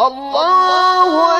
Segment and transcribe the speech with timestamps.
[0.00, 1.35] الله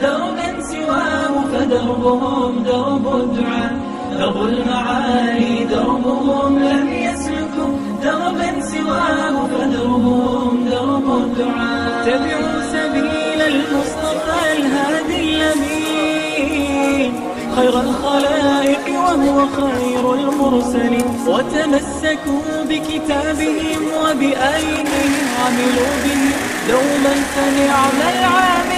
[0.00, 3.72] دربا سواه فدربهم درب الدعاء.
[4.18, 12.04] درب المعالي دربهم لم يسلكوا دربا سواه فدربهم درب الدعاء.
[12.06, 17.12] تبعوا سبيل المصطفى الهادي الأمين.
[17.56, 21.08] خير الخلائق وهو خير المرسلين.
[21.26, 26.22] وتمسكوا بكتابهم وبأيديهم عملوا به
[26.68, 28.71] دوما فنعم العاملين.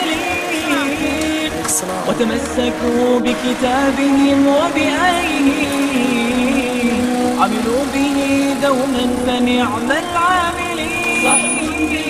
[2.08, 5.84] وتمسكوا بكتابهم وبأيديهم.
[7.40, 8.18] عملوا به
[8.62, 11.22] دوما فنعم العاملين.
[11.24, 11.58] صحب
[11.90, 12.08] به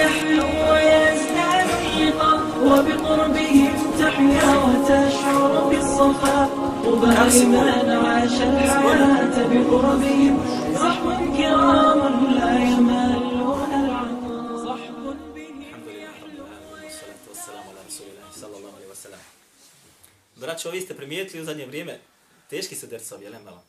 [0.00, 6.48] يحلو ويزداد اللقاء وبقربهم تحيا وتشعر بالصفاء
[6.84, 10.34] طوبى لمن عاش الحياة بقربهم.
[10.74, 12.00] صحب كرام
[12.38, 13.05] لا يملون
[20.36, 22.00] Braćo, vi ste primijetili u zadnje vrijeme
[22.50, 23.62] teški su dersovi, jel malo?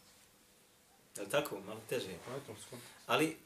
[1.15, 1.59] Je li tako?
[1.67, 2.07] Malo teže.
[3.05, 3.37] Ali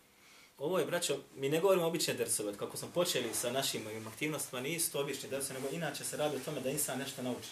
[0.58, 2.58] ovo je, braćo, mi ne govorimo obične dersove.
[2.58, 6.36] Kako smo počeli sa našim ovim aktivnostima, nisu to obični dersovi, nego inače se radi
[6.36, 7.50] o tome da insan nešto nauči.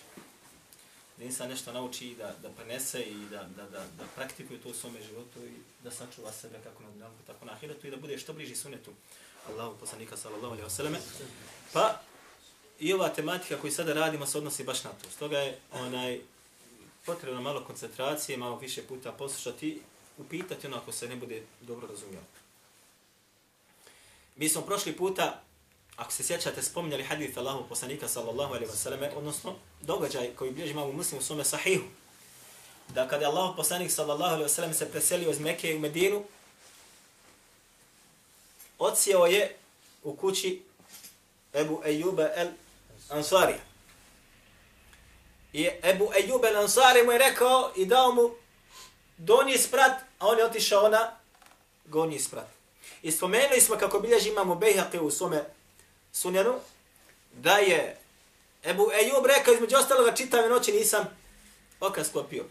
[1.18, 4.70] Da insan nešto nauči i da, da prenese i da, da, da, da praktikuje to
[4.70, 7.98] u svome životu i da sačuva sebe kako na dunjalku, tako na ahiretu i da
[7.98, 8.92] bude što bliži sunetu
[9.50, 10.96] Allahu poslanika sallallahu alaihi wasallam.
[11.74, 12.02] Pa
[12.80, 15.10] i ova tematika koju sada radimo se odnosi baš na to.
[15.10, 16.20] Stoga je onaj
[17.06, 19.82] potrebno malo koncentracije, malo više puta poslušati,
[20.18, 22.20] upitati ono ako se ne bude dobro razumio.
[24.36, 25.42] Mi smo prošli puta,
[25.96, 30.92] ako se sjećate, spominjali hadith Allahu poslanika sallallahu alaihi wasallam, odnosno događaj koji bilježi imamo
[30.92, 31.86] muslim u svome sahihu.
[32.88, 36.24] Da kada je Allahu poslanik sallallahu alaihi wasallam se preselio iz Mekke u Medinu,
[38.80, 39.58] odsjeo je
[40.04, 40.62] u kući
[41.54, 42.48] Ebu Ejuba el
[43.10, 43.60] Ansarija.
[45.54, 48.30] I Ebu Ejub el Ansari mu je rekao i dao mu
[49.18, 51.12] donji sprat, a on je otišao na
[51.86, 52.48] gornji sprat.
[53.02, 55.44] I spomenuli smo kako bilježi imamo Bejhaqe u svome
[56.14, 56.56] sunjanu,
[57.34, 57.98] da je
[58.64, 61.18] Ebu Ejub rekao između ostaloga čitave noći nisam
[61.80, 62.46] oka sklopio.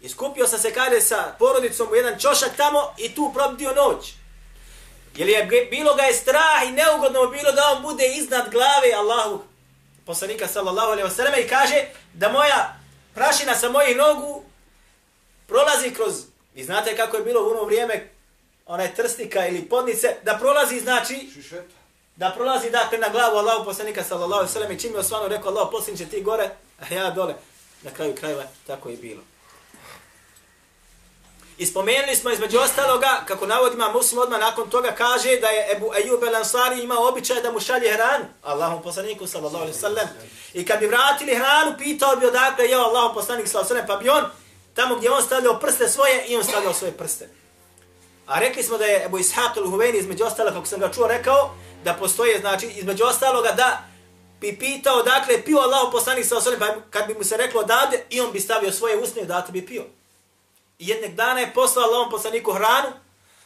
[0.00, 4.12] I skupio sam se kada sa porodicom u jedan čošak tamo i tu probdio noć.
[5.16, 9.42] Jer je bilo ga je strah i neugodno bilo da on bude iznad glave Allahu
[10.06, 12.76] poslanika sallallahu alaihi wasallam i kaže da moja
[13.14, 14.44] prašina sa mojih nogu
[15.46, 16.14] prolazi kroz,
[16.54, 18.10] vi znate kako je bilo u ono vrijeme
[18.66, 21.28] onaj trstika ili podnice, da prolazi znači
[22.16, 25.50] da prolazi dakle na glavu Allahu poslanika sallallahu alaihi wasallam i čim je osvano rekao
[25.50, 27.34] Allah poslaniče ti gore, a ja dole.
[27.82, 29.22] Na kraju krajeva tako je bilo.
[31.58, 35.90] I spomenuli smo između ostaloga, kako navodima muslim odmah nakon toga kaže da je Ebu
[35.94, 40.08] Ejub el Ansari imao običaj da mu šalje hranu, Allahom poslaniku sallallahu alaihi sallam.
[40.54, 44.02] I kad bi vratili hranu, pitao bi odakle je Allahom poslanik sallallahu alaihi sallam, pa
[44.02, 44.24] bi on
[44.74, 47.28] tamo gdje on stavljao prste svoje i on stavljao svoje prste.
[48.26, 51.54] A rekli smo da je Ebu Ishaq al-Huveni između ostaloga, kako sam ga čuo, rekao
[51.84, 53.82] da postoje, znači, između ostaloga da
[54.40, 57.62] bi pitao dakle pio Allahom poslanik sallallahu alaihi sallam, pa kad bi mu se reklo
[57.62, 59.84] dade, i on bi stavio svoje usne i date bi pio.
[60.78, 62.88] I jednog dana je poslao Allahom poslaniku hranu,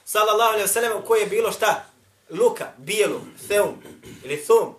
[0.04, 1.84] sallallahu alaihi wasallam, u kojoj je bilo šta?
[2.30, 3.82] Luka, bijelu, theum,
[4.24, 4.74] ili thum,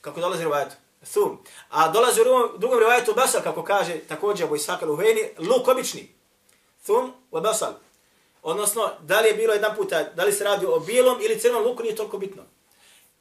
[0.00, 0.74] kako dolazi rivajetu,
[1.12, 1.44] thum.
[1.70, 6.14] A dolazi u drugom, drugom rivajetu basal, kako kaže također Abu Ishaq al-Uheni, luk obični,
[6.84, 7.72] thum wa basal.
[8.42, 11.64] Odnosno, da li je bilo jedan puta, da li se radi o bijelom ili crnom
[11.64, 12.42] luku, nije toliko bitno.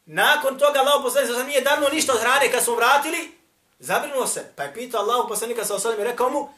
[0.05, 3.31] Nakon toga Allah poslanik sa nije davno ništa od hrane kad smo vratili,
[3.79, 6.49] zabrinuo se, pa je pitao Allah poslanika sa osalim i rekao mu,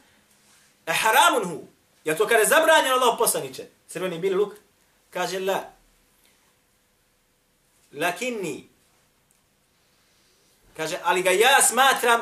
[0.85, 1.63] e haramun hu,
[2.03, 4.53] Ja to kada je zabranjeno Allah poslaniće, crveni bili luk,
[5.09, 5.63] kaže la.
[7.94, 8.69] Lakinni.
[10.77, 12.21] Kaže, ali ga ja smatram,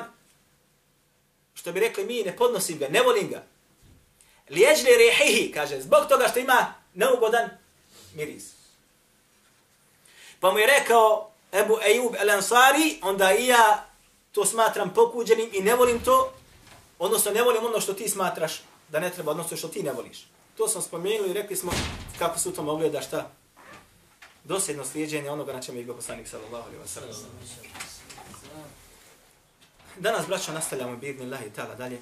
[1.54, 3.44] što bi rekli mi, ne podnosim ga, ne volim ga.
[4.50, 7.50] Lijeđli rehihi, kaže, zbog toga što ima neugodan
[8.14, 8.44] miris.
[10.40, 13.86] Pa mu je rekao Ebu Ejub El Ansari, onda i ja
[14.32, 16.34] to smatram pokuđenim i ne volim to,
[17.00, 20.28] odnosno ne volim ono što ti smatraš da ne treba, odnosno što ti ne voliš.
[20.58, 21.72] To smo spomenuli i rekli smo
[22.20, 23.32] kako su to mogli da šta
[24.44, 27.16] dosljedno slijedženje onoga na čemu je bio poslanik sallallahu alaihi wa sallam.
[29.98, 32.00] Danas, braćo, nastavljamo bidni Allah i ta'ala dalje.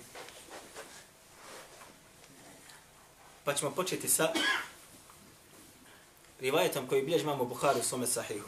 [3.43, 4.33] Pa ćemo početi sa
[6.39, 8.47] rivajetom koji bilježi imamo Buhari u svome sahihu.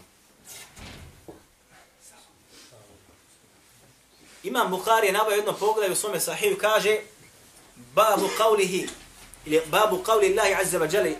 [4.43, 6.99] Imam Buhari je nabao jedno pogledaj u svome sahihu, kaže
[7.95, 8.89] babu qavlihi,
[9.45, 11.17] ili babu qavli Allahi azza wa jali,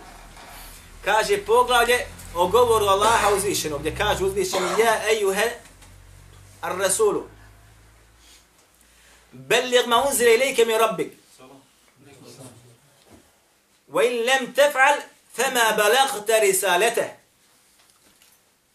[1.04, 5.58] kaže poglavlje o govoru Allaha uzvišenog, gdje kaže uzvišeno, ja ejuhe
[6.60, 7.28] ar rasulu,
[9.32, 11.12] bellig ma unzile ilike mi rabbik,
[13.88, 15.00] wa in lem tef'al,
[15.36, 17.16] fema balagta risalete.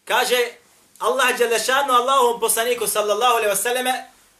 [0.04, 0.52] Kaže
[0.98, 3.86] Allah Đelešanu Allahom poslaniku sallallahu alaihi wasallam,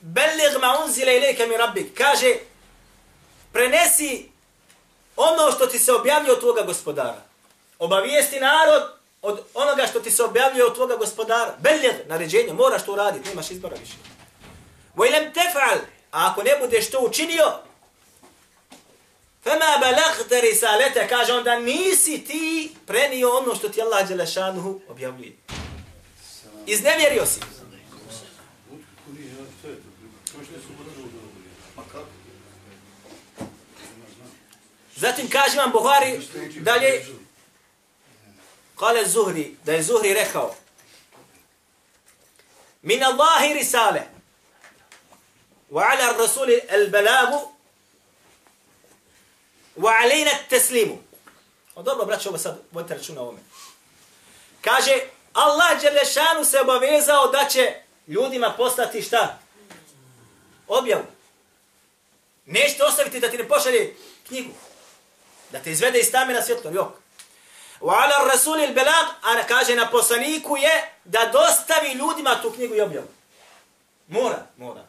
[0.00, 1.94] bellig ma unzile ilike mi rabbik.
[1.94, 2.38] Kaže,
[3.56, 4.28] prenesi
[5.16, 7.22] ono što ti se objavljuje od tvoga gospodara.
[7.78, 8.82] Obavijesti narod
[9.22, 11.54] od onoga što ti se objavljuje od tvoga gospodara.
[11.58, 13.94] Beljer, naređenje, moraš to uraditi, nemaš izbora više.
[14.96, 15.78] Wa tef'al,
[16.12, 17.52] a ako ne budeš to učinio,
[19.44, 25.36] Fema balagta risalete, kaže onda nisi ti prenio ono što ti Allah Đelešanuhu objavljuje.
[26.66, 27.55] Iznevjerio si.
[34.96, 36.20] Zatim kaže vam Buhari
[36.60, 37.06] dalje,
[38.78, 40.54] kale Zuhri, da je Zuhri rekao,
[42.82, 44.02] min Allahi risale,
[45.70, 47.52] wa ala rasuli al balagu,
[49.76, 51.02] wa alejna teslimu.
[51.74, 53.40] O dobro, braćo, ovo sad vodite računa ovome.
[54.60, 54.92] Kaže,
[55.32, 57.74] Allah Đelešanu se obavezao da će
[58.06, 59.38] ljudima postati šta?
[60.68, 61.04] Objavu.
[62.46, 63.96] Nećete ostaviti da ti ne pošalje
[64.26, 64.50] knjigu.
[65.50, 66.92] Da te izvede iz tame na svjetlo, jok.
[67.80, 72.74] Wa ala rasul il belag, a kaže na poslaniku je da dostavi ljudima tu knjigu
[72.74, 73.08] i objavu.
[74.08, 74.84] Mora, mora.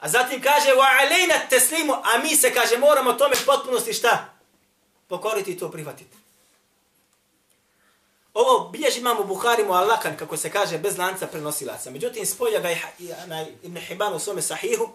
[0.00, 4.28] A zatim kaže wa alejna teslimu, a mi se kaže moramo tome potpunosti šta?
[5.08, 6.16] Pokoriti i to prihvatiti.
[8.34, 11.90] Ovo bilježi imamo Buhari mu Allakan, kako se kaže, bez lanca prenosilaca.
[11.90, 12.82] Međutim, spolja ga je
[13.62, 14.88] Ibn Hibban u svome sahihu,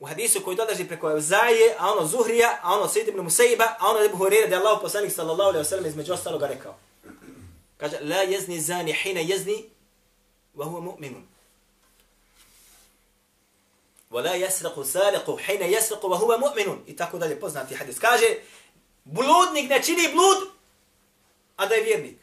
[0.00, 3.90] u hadisu koji dolazi preko Evzaje, a ono Zuhrija, a ono Sejid ibn Musaiba, a
[3.90, 6.74] ono Ebu Hurere, da je Allah poslanik sallallahu alaihi wa sallam između ostaloga rekao.
[7.76, 9.64] Kaže, la jezni zani hina jezni,
[10.56, 11.36] wa huwa mu'minun.
[14.10, 18.26] ولا يسرق سارق حين يسرق وهو مؤمن i tako dalje poznati hadis kaže
[19.04, 20.48] bludnik ne čini blud
[21.56, 22.16] a da je vjernik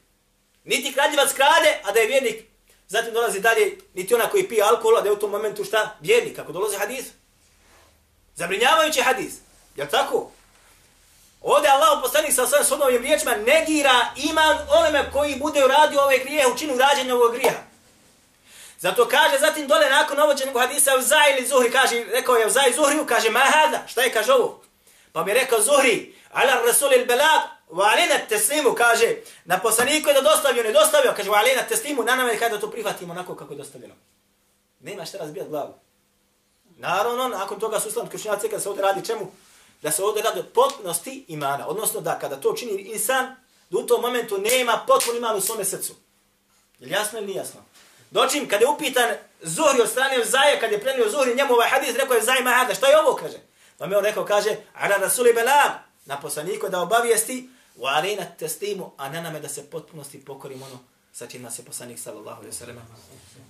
[0.64, 2.44] niti kradljivac krade a da je vjernik
[2.88, 5.98] zatim dolazi dalje niti ona koji pije alkohol a da je u tom momentu šta
[6.02, 7.06] vjernik kako dolazi hadis
[8.39, 9.35] zabrinjavajući hadis
[9.77, 10.31] je tako
[11.41, 16.47] Ovdje Allah poslanik sa svojim sudovim riječima negira iman onome koji bude uradio ove grije,
[16.47, 17.53] učinu rađenja ovog grija.
[18.79, 21.01] Zato kaže zatim dole nakon navođenog hadisa u
[21.37, 24.63] ili Zuhri, kaže, rekao je u Zaj Zuhriju, kaže, ma hada, šta je kaže ovo?
[25.13, 30.09] Pa mi je rekao Zuhri, ala rasul il belag, wa alina teslimu, kaže, na poslaniku
[30.09, 33.13] je da dostavio, ne dostavio, kaže, wa alina teslimu, na nama je kada to prihvatimo
[33.13, 33.95] onako kako je dostavljeno.
[34.81, 35.75] Nema šta razbijat glavu.
[36.79, 39.33] Naravno, nakon toga su islam kršnjaci, kada se ovdje radi čemu?
[39.83, 41.69] Da se ovdje radi potpunosti imana.
[41.69, 43.37] Odnosno da kada to čini insan,
[43.71, 45.95] da u tom momentu nema potpun iman u svome srcu.
[46.81, 47.61] Je jasno ili nije jasno?
[48.11, 49.11] Dočim, kada je upitan
[49.43, 52.75] Zuhri od strane Zaje, kada je prenio Zuhri njemu ovaj hadis, rekao je Zaj Mahada,
[52.75, 53.39] šta je ovo, kaže?
[53.79, 55.73] Pa mi on rekao, kaže, ala rasuli belam,
[56.05, 60.79] na poslaniku da obavijesti, u alina testimu, a ne name da se potpunosti pokorimo ono
[61.13, 62.77] sa čim nas je poslanik sallallahu alaihi sallam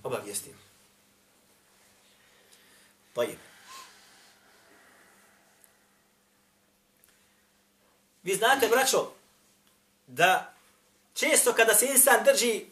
[0.02, 0.68] obavijestio.
[3.19, 3.39] Tajib.
[8.23, 9.13] Vi znate, braćo,
[10.07, 10.55] da
[11.15, 12.65] često kada se insan drži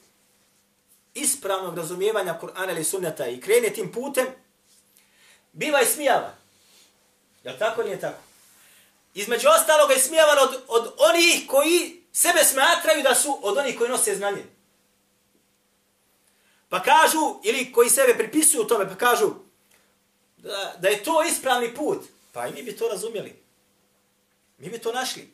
[1.15, 4.26] ispravnog razumijevanja Kur'ana ili sunnata i krene tim putem,
[5.53, 6.35] biva i smijava.
[7.45, 8.23] Je tako ili je tako?
[9.15, 13.91] Između ostaloga je smijavan od, od onih koji sebe smatraju da su od onih koji
[13.91, 14.45] nose znanje.
[16.69, 19.46] Pa kažu, ili koji sebe pripisuju tome, pa kažu
[20.46, 22.03] da, da je to ispravni put.
[22.31, 23.36] Pa i mi bi to razumjeli.
[24.58, 25.29] Mi bi to našli.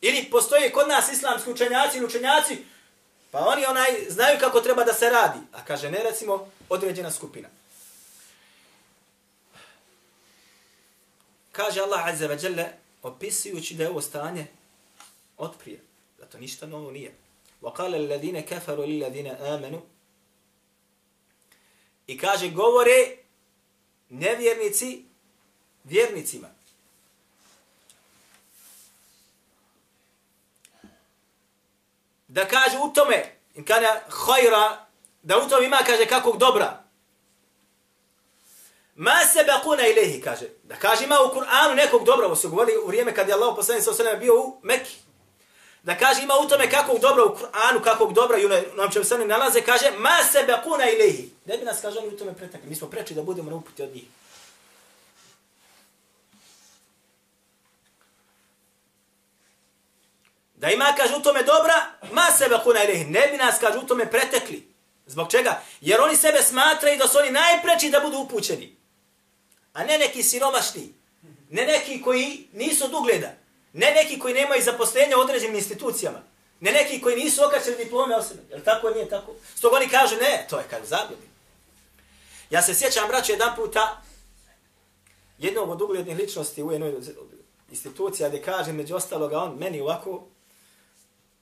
[0.00, 2.56] Ili postoje kod nas islamski učenjaci ili učenjaci
[3.30, 5.38] Pa oni onaj znaju kako treba da se radi.
[5.52, 7.48] A kaže, ne recimo, određena skupina.
[11.52, 12.68] Kaže Allah Azza wa Jalla,
[13.02, 14.46] opisujući da je ovo stanje
[15.36, 15.80] od prije.
[16.18, 17.14] Da to ništa novo nije.
[17.62, 19.80] وَقَالَ الَّذِينَ كَفَرُوا لِلَّذِينَ آمَنُوا
[22.06, 23.16] I kaže, govore
[24.09, 25.05] nevjernici
[25.83, 26.55] vjernicima.
[32.35, 34.85] da kaže u tome, in kana hajra,
[35.23, 36.83] da u tome ima, kaže, kakvog dobra.
[38.95, 40.45] Ma se bakuna ilehi, kaže.
[40.63, 43.53] Da kaže, ima u Kur'anu nekog dobra, ovo su govorili u vrijeme kad je Allah
[43.55, 44.95] poslani sa bio u Mekki.
[45.85, 49.03] Da kaže, ima u tome kakvog dobra u Kur'anu, kakvog dobra i u nam će
[49.03, 51.29] se nalaze, kaže, ma sebe kuna ilehi.
[51.45, 52.69] Ne bi nas, kaže, oni u tome pretekli.
[52.69, 54.03] Mi smo preči da budemo na uputi od njih.
[60.55, 61.73] Da ima, kaže, u tome dobra,
[62.11, 63.05] ma sebe kuna ilihi.
[63.05, 64.67] ne bi nas, kaže, u tome pretekli.
[65.05, 65.61] Zbog čega?
[65.81, 68.75] Jer oni sebe smatraju da su oni najpreči da budu upućeni.
[69.73, 70.93] A ne neki siromašni.
[71.49, 73.44] Ne neki koji nisu dugleda.
[73.75, 76.21] Ne neki koji nemaju zaposlenja u određenim institucijama.
[76.59, 78.41] Ne neki koji nisu okačili diplome o sebe.
[78.49, 79.35] Jel tako nije tako?
[79.55, 81.27] Sto oni kažu, ne, to je kad zabludi.
[82.49, 84.01] Ja se sjećam, braću, jedan puta
[85.37, 86.93] jednog od uglednih ličnosti u jednoj
[87.69, 90.27] institucija gdje kaže, među ostaloga, on meni ovako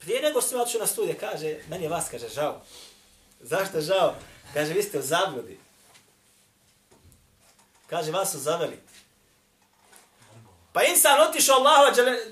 [0.03, 2.61] Prije nego što sam na studije, kaže, meni je vas, kaže, žao.
[3.39, 4.15] Zašto žao?
[4.53, 5.59] Kaže, vi ste u zabludi.
[7.87, 8.79] Kaže, vas su zaveli.
[10.73, 11.83] Pa insan otišao Allahu,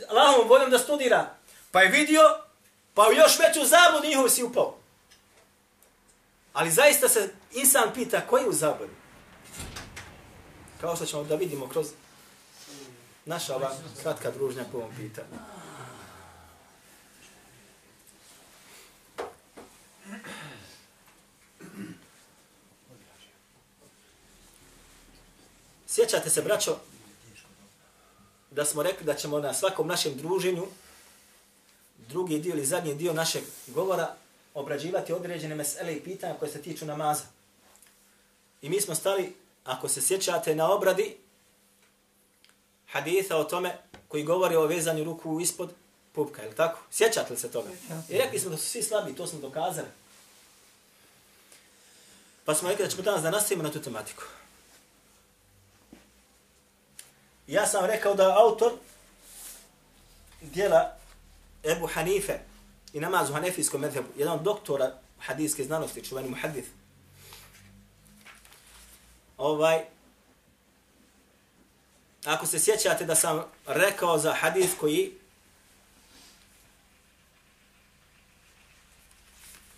[0.10, 1.36] Allahovom voljom da studira.
[1.71, 2.21] Pa je vidio,
[2.93, 4.77] pa u još veću zabudu njihov si upao.
[6.53, 8.93] Ali zaista se insan pita, koji je u zabudu.
[10.81, 11.88] Kao što ćemo da vidimo kroz
[13.25, 13.71] naša ova
[14.01, 15.27] kratka družnja po ovom pitanju.
[25.88, 26.79] Sjećate se, braćo,
[28.51, 30.67] da smo rekli da ćemo na svakom našem druženju
[32.10, 34.15] drugi dio ili zadnji dio našeg govora
[34.53, 37.24] obrađivati određene mesele i pitanja koje se tiču namaza.
[38.62, 41.17] I mi smo stali, ako se sjećate, na obradi
[42.91, 43.77] haditha o tome
[44.08, 45.72] koji govori o vezanju ruku ispod
[46.12, 46.79] pupka, je li tako?
[46.91, 47.70] Sjećate li se toga?
[48.10, 49.88] I rekli smo da su svi slabi, to smo dokazali.
[52.46, 54.24] Pa smo rekli da ćemo danas da nastavimo na tu tematiku.
[57.51, 58.72] Ja sam rekao da autor
[60.41, 60.98] dijela
[61.63, 62.39] Ebu Hanife
[62.93, 66.67] i namazu hanefijskom medhebu, jedan od doktora hadijske znanosti, čuveni muhadith,
[69.38, 69.84] ovaj,
[72.25, 75.13] ako se sjećate da sam rekao za hadith koji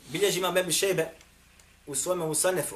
[0.08, 1.10] bilježi imam Ebu Šejbe
[1.88, 2.76] u svome musanefu.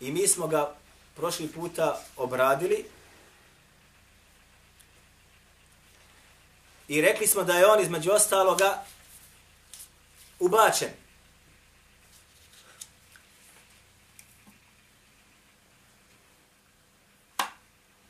[0.00, 0.74] I mi smo ga
[1.18, 2.84] prošli puta obradili
[6.88, 8.84] i rekli smo da je on između ostaloga
[10.38, 10.88] ubačen.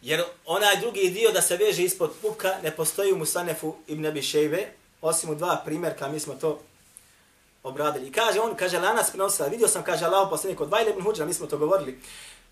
[0.03, 4.23] Jer onaj drugi dio da se veže ispod puka ne postoji u Musanefu ibn Abi
[4.23, 4.69] Shejbe,
[5.01, 6.61] osim u dva primjerka, mi smo to
[7.63, 8.09] obradili.
[8.09, 11.27] I kaže on, kaže, lanas prenosila, vidio sam, kaže, Allah poslanik od Vajle ibn Huđra,
[11.27, 12.01] mi smo to govorili,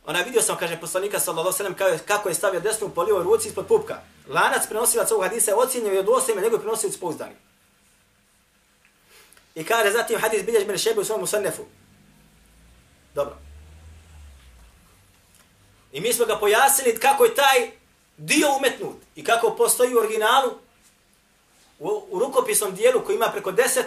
[0.06, 3.24] Ona vidio sam, kaže poslanika sallallahu alejhi ve sellem kako je stavio desnu po lijevoj
[3.24, 4.02] ruci ispod pupka.
[4.28, 7.34] Lanac prenosilaca ovog hadisa je ocjenjen i odostojno nego prenosilac pouzdani.
[9.54, 11.62] I kaže zatim hadis bilježi mene Šebe u svom musannefu.
[13.14, 13.36] Dobro.
[15.92, 17.70] I mi smo ga pojasnili kako je taj
[18.16, 20.52] dio umetnut i kako postoji u originalu
[21.78, 23.86] u, u rukopisnom dijelu koji ima preko deset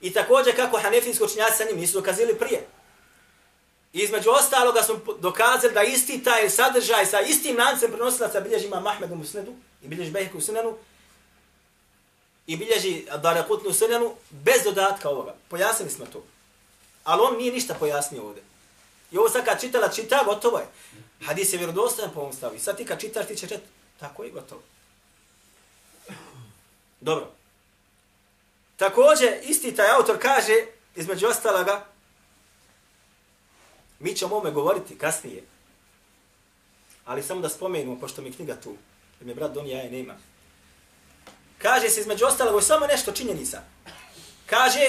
[0.00, 2.66] i također kako hanefijski učinjaci sa njim nisu dokazili prije.
[3.94, 8.86] I između ostaloga smo dokazali da isti taj sadržaj sa istim lancem prenosilaca bilježi Imam
[8.86, 10.76] Ahmed u Musnedu i bilježi Behek u Sunanu
[12.46, 15.34] i bilježi Darakutni u Sunanu bez dodatka ovoga.
[15.48, 16.24] Pojasnili smo to.
[17.04, 18.42] Ali on nije ništa pojasnio ovdje.
[19.12, 20.66] I ovo sad kad čitala čita, gotovo je.
[21.26, 22.54] Hadis je vjerodostajan po ovom stavu.
[22.54, 23.60] I sad ti kad čitaš, ti će čet,
[24.00, 24.62] tako je gotovo.
[27.00, 27.30] Dobro.
[28.76, 31.93] Također, isti taj autor kaže, između ostaloga,
[33.98, 35.44] Mi ćemo o ome govoriti kasnije.
[37.04, 38.76] Ali samo da spomenemo, pošto mi knjiga tu,
[39.20, 40.14] jer mi brat Don ja je nema.
[41.58, 43.62] Kaže se između ostalog, samo nešto činjenica.
[44.46, 44.88] Kaže,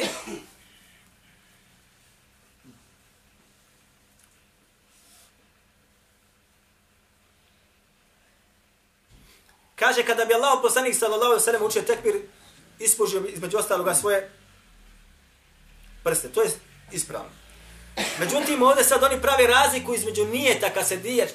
[9.75, 12.21] Kaže, kada bi Allah poslanik sallallahu alaihi sallam učio tekbir,
[12.79, 14.31] ispužio između ostaloga svoje
[16.03, 16.29] prste.
[16.29, 16.51] To je
[16.91, 17.44] ispravno.
[18.19, 21.29] Međutim, ovdje sad oni pravi razliku između nijeta kad se dije,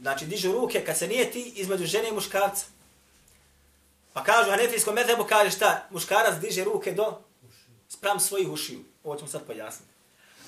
[0.00, 2.66] znači dižu ruke kad se nijeti između žene i muškarca.
[4.12, 7.18] Pa kažu Hanefijskom medhebu, kaže šta, muškarac diže ruke do
[7.88, 8.84] spram svojih ušiju.
[9.04, 9.92] Ovo ćemo sad pojasniti.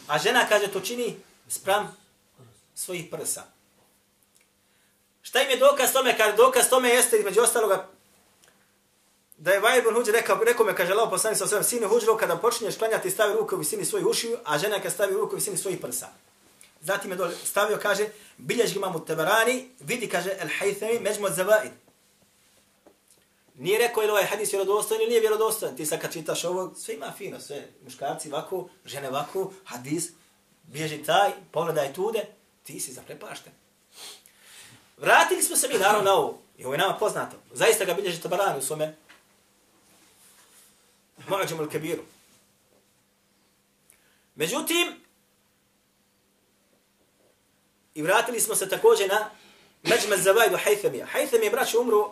[0.07, 1.17] A žena kaže to čini
[1.49, 1.97] spram
[2.75, 3.43] svojih prsa.
[5.23, 6.17] Šta im je dokaz tome?
[6.17, 7.89] Kaže dokaz tome jeste između ostaloga
[9.41, 12.37] da je Vajibun Huđer rekao, rekao me, kaže lao poslani sa svojom, sine Huđero, kada
[12.37, 15.57] počinješ klanjati, stavi ruke u visini svojih ušiju, a žena kada stavi ruke u visini
[15.57, 16.09] svojih prsa.
[16.81, 21.29] Zatim je dole stavio, kaže, bilješ ga imam u Tebarani, vidi, kaže, el hajthemi međmo
[21.29, 21.73] zavaid.
[23.55, 25.77] Nije rekao ili ovaj hadis vjerodostojan ili nije vjerodostojan.
[25.77, 30.09] Ti sad kad čitaš ovo, sve ima fino, sve muškarci ovako, žene ovako, hadis,
[30.63, 32.27] bježi taj, pogledaj tude,
[32.63, 33.53] ti si zaprepašten.
[34.97, 36.39] Vratili smo se mi naravno na ovo.
[36.59, 37.37] I ovo je nama poznato.
[37.53, 38.97] Zaista ga bilježi Tabarani u svome
[41.31, 42.03] Mu'ađemu al-Kabiru.
[44.35, 44.87] Međutim,
[47.95, 49.31] i vratili smo se također na
[49.83, 51.07] Međme Zavajdu Hajthamija.
[51.07, 52.11] Hajtham je braću umru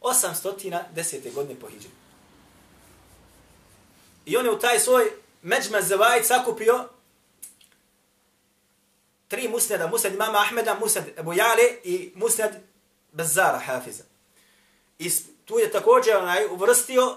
[0.00, 1.34] 810.
[1.34, 1.88] godine po Hidžu.
[4.26, 5.10] I on je u taj svoj
[5.42, 6.88] Međme Zavajd sakupio
[9.28, 12.50] tri musneda, musned imama Ahmeda, musned Ebu Jale i musned
[13.12, 14.04] Bezara Hafiza.
[14.98, 15.10] I
[15.44, 17.16] tu je također onaj uvrstio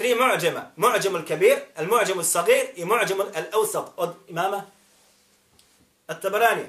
[0.00, 0.62] tri mu'ađema.
[0.76, 4.62] Mu'đem al-Kabir, al-Mu'đem al-Sagir i Mu'đem al-Awsat od imama
[6.06, 6.68] At-Tabaranija.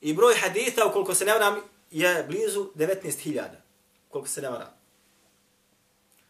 [0.00, 3.44] I broj haditha, ukoliko se ne varam, je blizu 19.000.
[4.08, 4.68] Koliko se ne varam.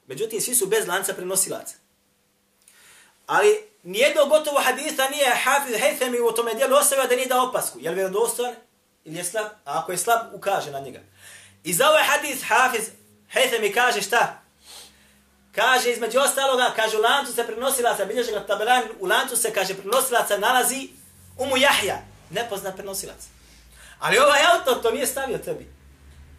[0.07, 1.75] Međutim, svi su bez lanca prenosilaca.
[3.27, 7.79] Ali nijedno gotovo haditha nije Hafiz Haythami u tome dijelu ostavio da nije da opasku.
[7.81, 8.55] Je li vjerodostojan
[9.05, 9.47] ili je slab?
[9.47, 11.01] A ako je slab, ukaže na njega.
[11.65, 12.85] I za ovaj hadith Hafiz
[13.35, 14.46] Haythami kaže šta?
[15.57, 19.75] Kaže između ostaloga, kaže u lancu se prenosilaca, bilježe ga tabelan, u lancu se, kaže,
[19.75, 20.89] prenosilaca nalazi
[21.39, 21.99] Umu Jahja,
[22.31, 23.17] nepoznat prenosilac.
[23.99, 25.71] Ali ovaj autor to nije stavio tebi.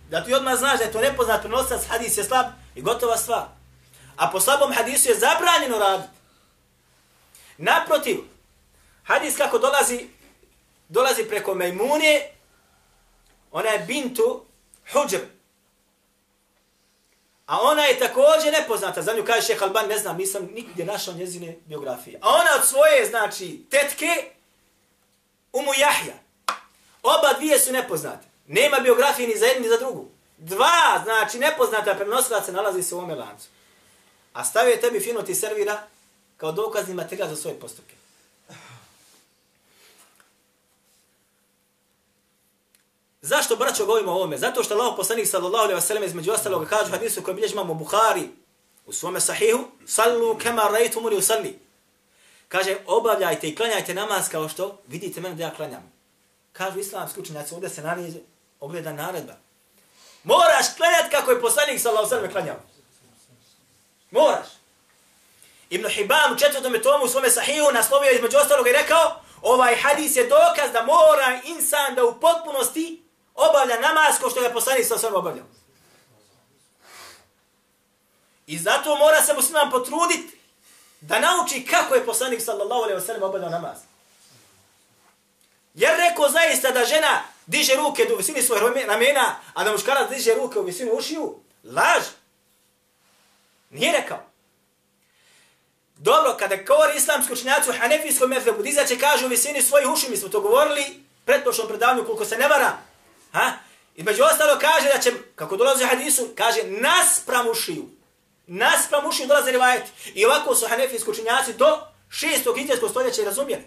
[0.09, 2.45] Da ti odmah znaš da je to nepoznat prenosilac, hadis je slab
[2.75, 3.45] i gotova stvar.
[4.17, 6.09] A po slabom hadisu je zabranjeno raditi.
[7.57, 8.17] Naprotiv,
[9.03, 10.07] hadis kako dolazi,
[10.89, 12.33] dolazi preko Mejmunije,
[13.51, 14.45] ona je bintu
[14.93, 15.19] Huđr,
[17.48, 19.01] A ona je također nepoznata.
[19.01, 22.20] Za nju kaže šeha Alban, ne znam, nisam nigdje našao njezine biografije.
[22.22, 24.25] A ona od svoje, znači, tetke,
[25.53, 26.14] Umu Jahja.
[27.03, 28.27] Oba dvije su nepoznate.
[28.48, 30.10] Nema biografije ni za jednu ni za drugu.
[30.38, 33.48] Dva, znači, nepoznata prenosilaca nalazi se u ome lancu.
[34.33, 35.88] A stavio je tebi fino ti servira
[36.38, 37.94] kao dokazni materijal za svoje postupke.
[43.27, 44.37] Zašto braćo govorimo o ovome?
[44.37, 47.74] Zato što Allah poslanik sallallahu alejhi ve sellem između ostalog kaže hadisu koji bilježi imamo
[47.74, 48.29] Buhari
[48.85, 51.59] u svome sahihu sallu kama ra'aytumuni usalli.
[52.48, 55.94] Kaže obavljajte i klanjajte namaz kao što vidite mene da ja klanjam.
[56.53, 58.20] Kažu islamski učenjaci ovdje se nalazi
[58.59, 59.33] ogleda naredba.
[60.24, 62.63] Moraš klanjati kako je poslanik sallallahu alejhi ve sellem klanjao.
[64.11, 64.48] Moraš.
[65.70, 70.16] Ibn Hibam u četvrtom tomu u svome sahihu naslovio između ostalog i rekao ovaj hadis
[70.16, 73.06] je dokaz da mora insan da u potpunosti
[73.37, 75.45] obavlja namaz ko što ga poslanik sa sve obavljao.
[78.47, 80.37] I zato mora se musliman potruditi
[81.01, 83.77] da nauči kako je poslanik sallallahu alaihi ve sellem obavljao namaz.
[85.73, 90.33] Jer rekao zaista da žena diže ruke do visini svoje ramena, a da muškarac diže
[90.33, 92.03] ruke u visinu ušiju, laž.
[93.69, 94.23] Nije rekao.
[95.95, 100.29] Dobro, kada govori islamsku učenjacu hanefijskom mefebu, dizaće kaže u visini svojih ušiju, mi smo
[100.29, 102.86] to govorili, pretpošlom predavanju koliko se ne varam,
[103.31, 103.51] Ha?
[103.96, 107.90] I među ostalo kaže da će, kako dolazi hadisu, kaže nas pramušiju.
[108.48, 109.92] Nas pramušiju dolaze rivajeti.
[110.13, 113.63] I ovako su hanefijski učinjaci do šestog hiđarskog stoljeća razumijeli.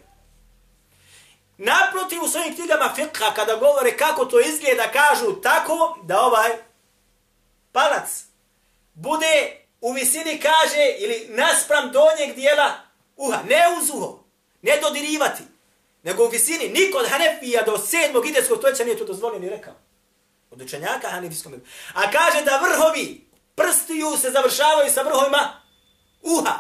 [1.59, 6.51] Naprotiv u svojim knjigama fiqha, kada govore kako to izgleda, kažu tako da ovaj
[7.73, 8.25] palac
[8.95, 12.75] bude u visini, kaže, ili naspram donjeg dijela
[13.17, 14.25] uha, ne uz uho,
[14.63, 15.43] ne dodirivati,
[16.03, 16.69] nego u visini.
[16.69, 19.75] Niko od Hanefija do sedmog ideskog stoljeća nije to dozvolio ni rekao.
[20.51, 21.55] Od učenjaka Hanefijskom.
[21.95, 25.61] A kaže da vrhovi prstiju se završavaju sa vrhovima
[26.23, 26.59] uha.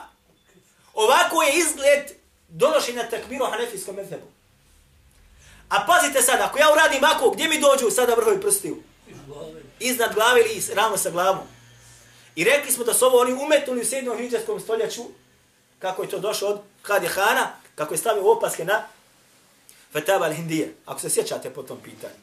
[0.94, 2.11] Ovako je izgled
[2.48, 4.26] donošenja takbiru Hanefijskom medhebu.
[5.68, 8.83] A pazite sad, ako ja uradim ako, gdje mi dođu sada vrhovi prstiju?
[9.81, 11.46] Iznad glave ili ravno sa glavom.
[12.37, 14.18] I rekli smo da su ovo oni umetnuli u 7.
[14.18, 15.03] hiđarskom stoljeću,
[15.79, 18.83] kako je to došlo od Kadihana, kako je stavio opaske na
[19.92, 22.14] Fatava al-Hindija, ako se sjećate po tom pitanju.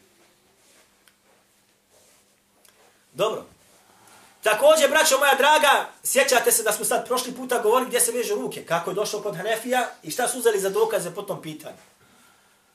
[3.13, 3.45] Dobro.
[4.43, 8.35] Također, braćo moja draga, sjećate se da smo sad prošli puta govorili gdje se vežu
[8.35, 11.77] ruke, kako je došao kod Hanefija i šta su uzeli za dokaze po tom pitanju.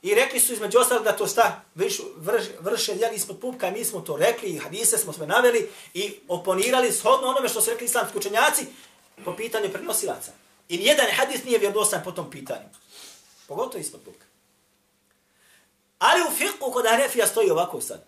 [0.03, 3.85] I rekli su između ostalog da to sta vrš, vrš, vrše jeli ispod pupka mi
[3.85, 7.87] smo to rekli i hadise smo sve naveli i oponirali shodno onome što su rekli
[7.87, 8.67] islamski učenjaci
[9.25, 10.33] po pitanju prenosilaca.
[10.69, 12.69] I nijedan hadis nije vjerodostan po tom pitanju.
[13.47, 14.32] Pogotovo ispod pupka.
[16.03, 18.05] Ali u fiqhu kod Hanefija stoji ovako sad.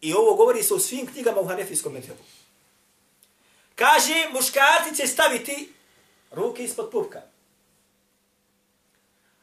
[0.00, 2.22] I ovo govori se u svim knjigama u Hanefijskom medhebu.
[3.74, 5.72] Kaže, muškarci će staviti
[6.30, 7.22] ruke ispod pupka.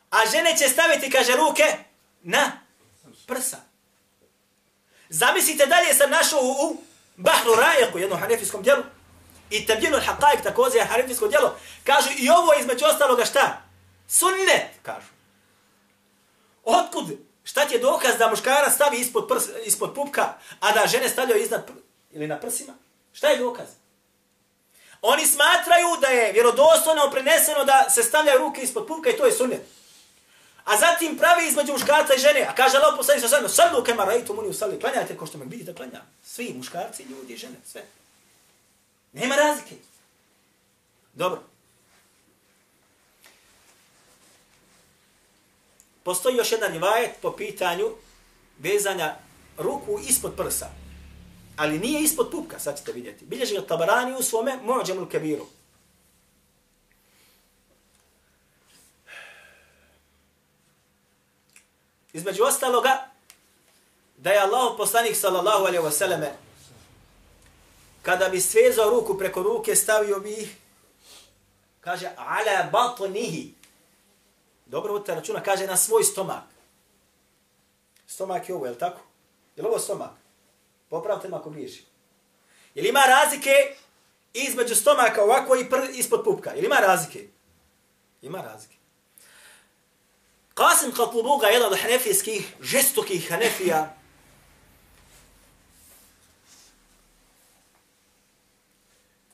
[0.10, 1.64] A žene će staviti, kaže, ruke
[2.22, 2.52] na
[3.28, 3.58] prsa.
[5.10, 6.78] Zamislite dalje sam našao u, u
[7.16, 8.84] Bahru Rajeku, jednom hanefijskom dijelu,
[9.50, 13.62] i tabjinu al-haqaik također je hanefijsko dijelo, kažu i ovo između ostaloga šta?
[14.08, 15.08] Sunnet, kažu.
[16.64, 17.25] Otkud?
[17.56, 21.44] Šta ti je dokaz da muškara stavi ispod, prs, ispod pupka, a da žene stavljaju
[21.44, 21.72] iznad pr
[22.12, 22.74] ili na prsima?
[23.14, 23.68] Šta je dokaz?
[25.02, 29.32] Oni smatraju da je vjerodostojno preneseno da se stavljaju ruke ispod pupka i to je
[29.32, 29.62] sunnet.
[30.66, 32.42] A zatim pravi između muškarca i žene.
[32.42, 34.80] A kaže Allah poslanik sa sallam, sallu kema rajtu muni usalli.
[34.80, 36.02] Klanjajte ko što me vidite klanja.
[36.24, 37.86] Svi muškarci, ljudi žene, sve.
[39.14, 39.76] Nema razlike.
[41.14, 41.44] Dobro.
[46.06, 47.92] Postoji još jedan rivajet po pitanju
[48.60, 49.16] vezanja
[49.58, 50.70] ruku ispod prsa.
[51.58, 53.26] Ali nije ispod pupka, sad ćete vidjeti.
[53.26, 55.46] Bilježi ga Tabarani u svome Mu'đamul Kebiru.
[62.14, 63.10] Između ostaloga,
[64.18, 66.32] da je Allah poslanik sallallahu alaihi wa sallame,
[68.02, 70.56] kada bi svezao ruku preko ruke, stavio bi ih,
[71.82, 73.65] kaže, ala batnihi.
[74.66, 76.44] Dobro vodite računa, kaže, na svoj stomak.
[78.08, 79.02] Stomak je ovo, je li tako?
[79.56, 80.12] Je li ovo stomak?
[80.90, 81.86] Popravite me ako griješi.
[82.76, 83.52] Je li ima razlike
[84.34, 86.50] između stomaka ovako i pr ispod pupka?
[86.50, 87.28] Je li ima razlike?
[88.22, 88.76] Ima razlike.
[90.56, 93.95] Qasim Qatlubuga, jedan od hanefijskih, žestokih hanefija,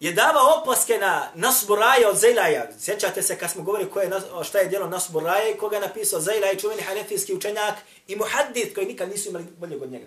[0.02, 2.68] je davao opaske na Nasburaja od Zejlaja.
[2.80, 4.12] Sjećate se kad smo govorili koje,
[4.44, 7.76] šta je djelo Nasburaja i koga je napisao Zejlaj, čuveni hanefijski učenjak
[8.08, 10.06] i muhaddit koji nikad nisu imali bolje od njega.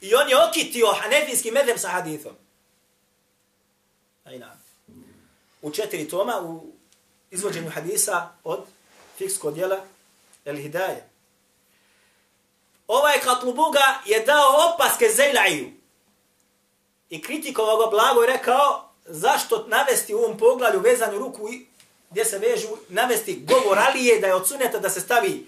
[0.00, 2.32] I on je okitio hanefijski medhem sa hadithom.
[4.24, 4.56] Ajna.
[5.62, 6.72] U četiri toma u
[7.30, 8.64] izvođenju hadisa od
[9.18, 9.80] fikskog djela
[10.44, 11.08] El Hidaje.
[12.88, 15.72] Ovaj Katlubuga je dao opaske Zejlaju.
[17.10, 21.66] I kritikovao ga blago i rekao zašto navesti u ovom poglavlju vezanju ruku i
[22.10, 25.46] gdje se vežu, navesti govor Alije da je od suneta da se stavi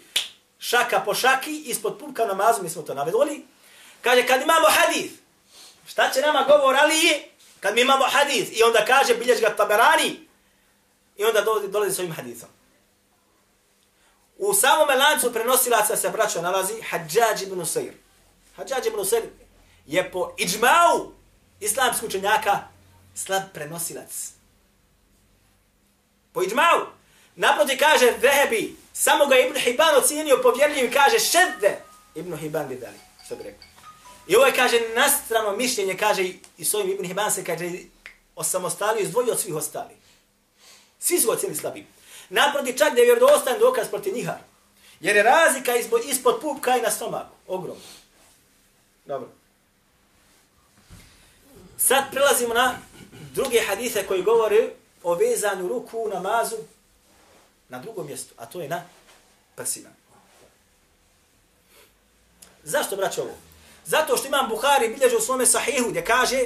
[0.59, 3.45] šaka po šaki ispod pupka namazu, mi smo to navedoli.
[4.01, 5.14] Kaže, kad imamo hadith,
[5.87, 7.29] šta će nama govor Alije?
[7.61, 10.29] Kad mi imamo hadith i onda kaže, bilješ ga taberani
[11.17, 12.49] i onda dolazi, dolazi s ovim hadithom.
[14.38, 17.93] U samom lancu prenosilaca se braćo nalazi Hadžađ ibn Usair.
[18.57, 19.23] Hadžađ ibn Usair
[19.87, 21.12] je po iđmau
[21.61, 22.73] islamskog učenjaka
[23.14, 24.31] slab prenosilac.
[26.33, 26.87] Po iđmau.
[27.37, 31.79] Naproti kaže Vehebi, samo ga Ibn Hibban ocijenio povjerljivim, kaže šedde
[32.14, 33.68] Ibn Hibban bi dali, što bi rekao.
[34.27, 36.22] I ovo je, kaže, nastrano mišljenje, kaže,
[36.59, 37.70] i s ovim Ibn Hibban se, kaže,
[38.37, 39.96] osamostalio, izdvojio od svih ostalih.
[40.98, 41.87] Svi su ocijeni slabi.
[42.29, 44.38] Naproti čak da je vjerodostan dokaz protiv njiha.
[45.00, 47.35] Jer je razlika ispod, ispod pupka i na stomaku.
[47.46, 47.83] Ogromno.
[49.05, 49.29] Dobro.
[51.79, 52.79] Sad prelazimo na
[53.35, 54.70] druge hadise koji govore
[55.03, 56.57] o vezanju ruku u namazu
[57.68, 58.83] na drugom mjestu, a to je na
[59.55, 59.88] prsima.
[62.62, 63.35] Zašto, braćo, ovo?
[63.85, 66.40] Zato što imam Buhari bilježe u svome sahihu gdje kaže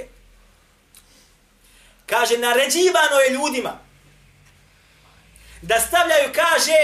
[2.06, 3.78] kaže naređivano je ljudima
[5.62, 6.78] da stavljaju, kaže,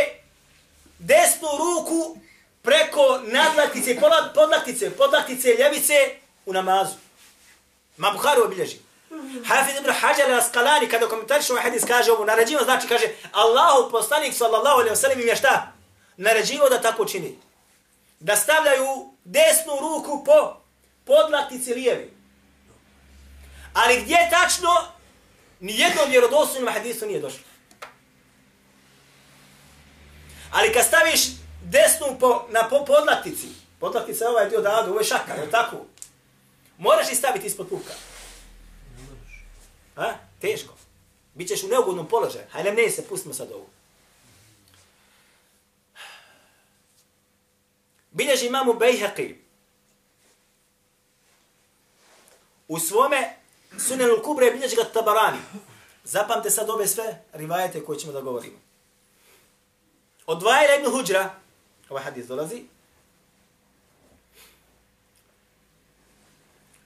[0.98, 2.18] desnu ruku
[2.62, 4.00] preko nadlaktice,
[4.34, 5.94] podlaktice, podlaktice ljevice
[6.46, 6.94] u namazu.
[7.96, 8.83] Ma Buhari obilježi.
[9.46, 14.34] Hafiz ibn Hajar al-Asqalani kada komentariše ovaj hadis kaže ovo, naređivo znači kaže Allahu poslanik
[14.34, 15.72] sallallahu alejhi ve sellem im je šta?
[16.16, 17.38] Naređivo da tako čini.
[18.20, 20.56] Da stavljaju desnu ruku po
[21.04, 22.10] podlaktici lijevi.
[23.72, 24.70] Ali gdje tačno
[25.60, 27.40] ni jednom vjerodostojnom hadisu nije došlo.
[30.50, 31.20] Ali kad staviš
[31.62, 33.46] desnu po, na po, podlaktici,
[33.80, 35.76] podlaktica je ovaj dio da ovo je šaka, je tako?
[36.78, 37.92] Moraš i staviti ispod puka.
[39.96, 40.14] A?
[40.40, 40.74] Teško.
[41.34, 42.44] Bićeš u neugodnom položaju.
[42.50, 43.66] Hajde, ne se, pustimo sad ovo.
[48.10, 49.34] Bilježi imamu Bejhaqi.
[52.68, 53.36] U svome
[53.78, 55.38] sunenu kubre bilježi ga tabarani.
[56.04, 58.58] Zapamte sad ove sve rivajete koje ćemo da govorimo.
[60.26, 61.34] Od Vajla ibn Huđra,
[61.88, 62.64] ovaj hadis dolazi,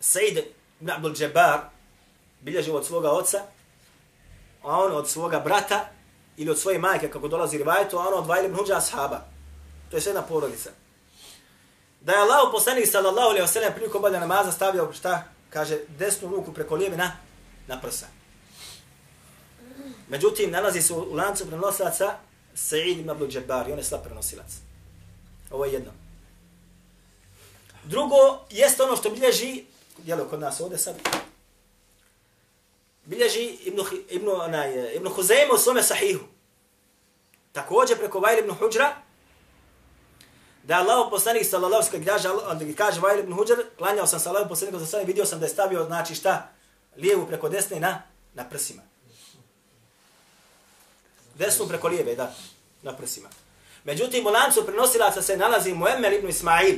[0.00, 0.38] Said
[0.80, 1.77] ibn Abdul Jabbar
[2.40, 3.38] bilježi od svoga oca,
[4.62, 5.88] a on od svoga brata
[6.36, 9.20] ili od svoje majke, kako dolazi rivajetu, a on od Vajlim ibn ashaba.
[9.90, 10.70] To je sve jedna porodica.
[12.00, 15.24] Da je Allah poslanik sallallahu alaihi wa sallam prilikom obavlja namaza stavljao šta?
[15.50, 17.12] Kaže desnu ruku preko lijeve na,
[17.66, 18.06] na prsa.
[20.08, 22.16] Međutim, nalazi se u lancu prenosilaca
[22.54, 24.46] Sa'id ibn Abdul Jabbar i on je slab prenosilac.
[25.50, 25.90] Ovo je jedno.
[27.84, 28.16] Drugo,
[28.50, 29.64] jeste ono što bilježi,
[29.98, 30.96] djelo kod nas ovdje sad,
[33.08, 36.24] bilježi Ibn, Ibn, onaj, Ibn Huzeyma u svome sahihu.
[37.52, 38.96] Također preko Vajl ibn Huđra,
[40.62, 44.20] da je Allah poslanik sallallahu alejhi ve sellem kaže kaže Vajl ibn Huđr, klanjao sam
[44.20, 46.48] sallallahu poslaniku sallallahu vidio sam da je stavio znači šta
[46.96, 48.02] lijevu preko desne na
[48.34, 48.82] na prsima.
[51.34, 52.34] Desnu preko lijeve, da,
[52.82, 53.28] na prsima.
[53.84, 56.76] Međutim, u lancu prenosilaca se nalazi Muemmer ibn Ismail.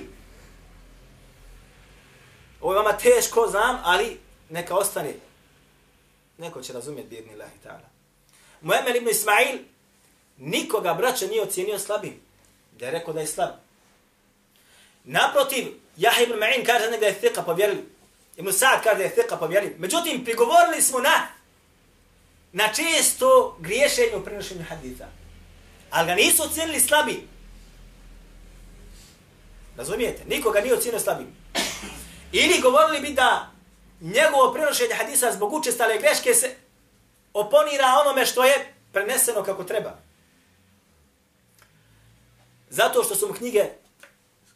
[2.61, 5.15] Ovo je vama teško, znam, ali neka ostane.
[6.41, 7.89] Neko će razumjeti bjedni Allah i ta'ala.
[8.61, 9.59] Muhammed ibn Ismail
[10.39, 12.21] nikoga braća nije ocijenio slabim.
[12.79, 13.51] Da je rekao da je slab.
[15.05, 17.85] Naprotiv, Jahe ibn Ma'in kaže da je thika povjerili.
[18.37, 19.75] Ibn Sa'ad kaže da je thika povjerili.
[19.79, 21.29] Međutim, prigovorili smo na
[22.53, 25.07] na često griješenje u prenošenju haditha.
[25.91, 27.29] Ali ga nisu ocijenili slabi.
[29.77, 30.25] Razumijete?
[30.25, 31.27] Nikoga nije ocijenio slabim.
[32.33, 33.50] Ili govorili bi da
[34.01, 36.57] njegovo prenošenje hadisa zbog učestale greške se
[37.35, 39.99] oponira onome što je preneseno kako treba.
[42.71, 43.65] Zato što su mu knjige,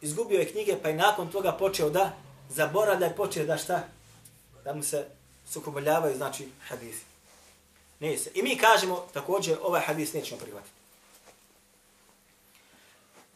[0.01, 2.17] izgubio je knjige, pa i nakon toga počeo da
[2.51, 3.89] zaboravlja i počeo da šta?
[4.65, 5.07] Da mu se
[5.51, 7.05] sukoboljavaju, znači, hadisi.
[8.01, 8.31] Ne se.
[8.35, 10.75] I mi kažemo, također, ovaj hadis nećemo prihvatiti.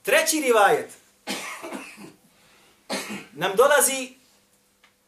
[0.03, 0.91] Treći rivajet
[3.33, 4.18] nam dolazi,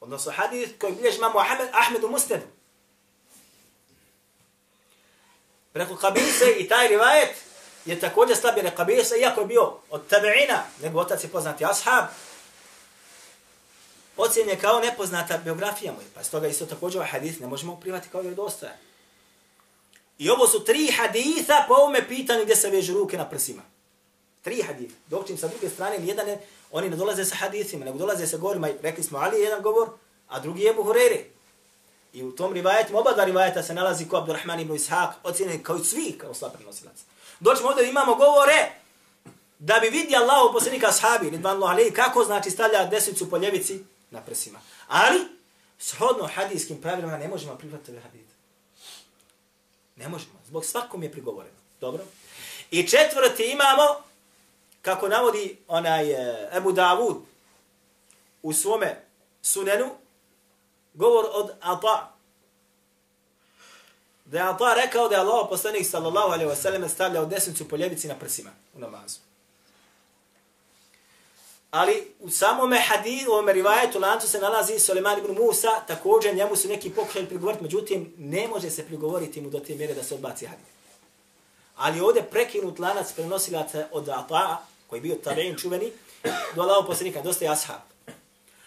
[0.01, 2.47] odnosno hadis koji bilježi imamo Ahmed, Ahmedu Musnedu.
[5.73, 7.37] Preko Kabise i taj rivajet
[7.85, 12.05] je također slabije na Kabisa, iako je bio od tabeina, nego otac je poznati ashab,
[14.17, 15.99] ocjen je kao nepoznata biografija mu.
[16.15, 18.75] pa s toga isto također ovaj hadis ne možemo privati kao vjerodostojan.
[20.19, 23.63] I ovo su tri haditha po ovome pitanju gdje se vežu ruke na prsima.
[24.43, 24.95] Tri haditha.
[25.07, 26.41] Dok čim sa druge strane, jedan je,
[26.73, 28.69] oni ne dolaze sa hadithima, nego dolaze sa govorima.
[28.83, 29.89] Rekli smo Ali jedan govor,
[30.29, 31.25] a drugi je Buhurere.
[32.13, 35.77] I u tom rivajetima, oba dva rivajeta se nalazi ko Abdurrahman ibn Ishaq, ocjenjen kao
[35.77, 36.97] i svi kao slab prenosilac.
[37.41, 38.73] Doćemo ovdje imamo govore
[39.59, 44.21] da bi vidi Allahu posljednika ashabi, ridvan Allah, kako znači stavlja desnicu po ljevici na
[44.21, 44.61] prsima.
[44.89, 45.21] Ali,
[45.79, 48.33] shodno hadijskim pravilima ne možemo prihvatiti ove hadite.
[49.97, 50.35] Ne možemo.
[50.47, 51.57] Zbog svakom je prigovoreno.
[51.81, 52.05] Dobro.
[52.71, 53.83] I četvrti imamo,
[54.83, 57.17] kako navodi onaj eh, Ebu Davud
[58.43, 59.05] u svome
[59.43, 59.91] sunenu,
[60.95, 62.13] govor od Ata.
[64.25, 68.09] Da je Ata rekao da je Allah poslanik sallallahu alaihi wasallam stavljao desnicu po ljevici
[68.09, 69.19] na prsima u namazu.
[71.71, 76.57] Ali u samome hadidu, u ovome rivajetu, lancu se nalazi Suleman ibn Musa, također njemu
[76.57, 80.15] su neki pokušali prigovoriti, međutim, ne može se prigovoriti mu do te mjere da se
[80.15, 80.65] odbaci hadid.
[81.77, 84.57] Ali ovdje prekinut lanac prenosilaca od Ata'a,
[84.91, 85.93] koji je bio tabein čuveni,
[86.55, 87.81] do Allaho posljednika, dosta je ashab.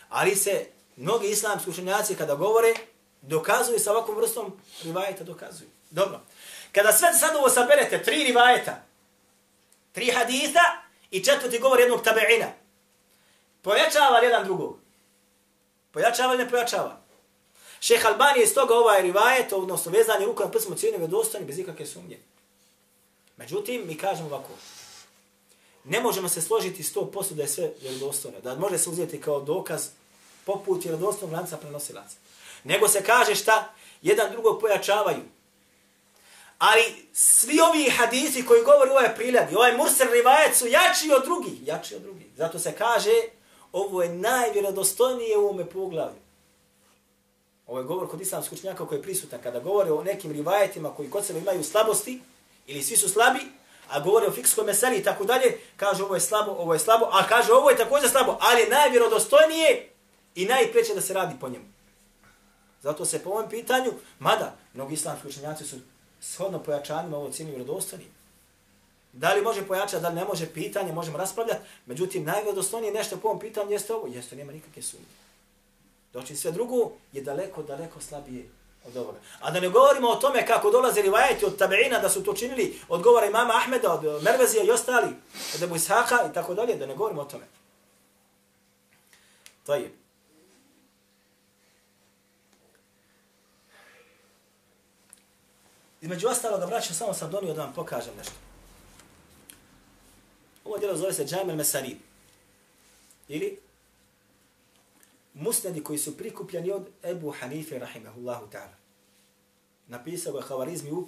[0.09, 2.73] Ali se mnogi islamski učenjaci kada govore,
[3.21, 5.69] dokazuju sa ovakvom vrstom rivajeta, dokazuju.
[5.89, 6.19] Dobro.
[6.71, 8.81] Kada sve sad ovo saberete, tri rivajeta,
[9.91, 10.81] tri haditha
[11.11, 12.47] i četvrti govor jednog tabeina,
[13.63, 14.77] Pojačava li jedan drugog?
[15.91, 16.99] Pojačava li ne pojačava?
[17.79, 22.19] Šeh Albani je stoga ovaj rivajet, odnosno vezanje rukom prsmo cijene vjedostojni bez ikakve sumnje.
[23.37, 24.49] Međutim, mi kažemo ovako.
[25.83, 28.39] Ne možemo se složiti s to posto da je sve vjerodostojno.
[28.39, 29.87] Da može se uzeti kao dokaz
[30.45, 32.15] poput vjerodostojnog lanca prenosilaca.
[32.63, 33.73] Nego se kaže šta?
[34.01, 35.21] Jedan drugog pojačavaju.
[36.57, 41.23] Ali svi ovi hadisi koji govori ovaj priljad i ovaj mursel rivajet su jači od
[41.23, 41.67] drugih.
[41.67, 42.27] Jači od drugih.
[42.37, 43.13] Zato se kaže
[43.71, 46.23] ovo je najvjerodostojnije u ovome poglavlju.
[47.67, 49.39] Ovo je govor kod islamskog učenjaka koji je prisutan.
[49.43, 52.21] Kada govore o nekim rivajetima koji kod sebe imaju slabosti,
[52.67, 53.39] ili svi su slabi,
[53.89, 57.05] a govori o fikskoj meseli i tako dalje, kaže ovo je slabo, ovo je slabo,
[57.11, 59.89] a kaže ovo je također slabo, ali je najvjerodostojnije
[60.35, 61.65] i najpreće da se radi po njemu.
[62.81, 65.75] Zato se po ovom pitanju, mada mnogi islamski učenjaci su
[66.21, 68.05] shodno pojačanima ovo cijeni vjerodostojni.
[69.13, 71.61] Da li može pojačati, da li ne može, pitanje, možemo raspravljati.
[71.85, 74.07] Međutim, najvjerodostojnije nešto po ovom pitanju jeste ovo.
[74.07, 75.05] Jeste, nema nikakve sumnje.
[76.13, 78.49] Doći sve drugo je daleko, daleko slabije
[78.85, 79.19] od ovoga.
[79.39, 82.79] A da ne govorimo o tome kako dolaze rivajeti od tabeina da su to činili
[82.89, 85.15] od govora imama Ahmeda, od Mervezija i ostali,
[85.55, 87.45] od Ebu Ishaqa i tako dalje, da ne govorimo o tome.
[89.65, 89.91] To je.
[96.01, 98.33] Između ostaloga, braća, samo sam donio da vam pokažem nešto.
[100.65, 101.97] Ovo djelo zove se Džamel Mesarid.
[103.27, 103.59] Ili
[105.33, 108.75] musnedi koji su prikupljeni od Ebu Hanife, rahimahullahu ta'ala.
[109.87, 111.07] Napisao ga Havarizmi u